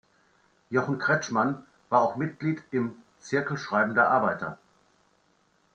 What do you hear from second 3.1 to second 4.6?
„Zirkel schreibender Arbeiter“.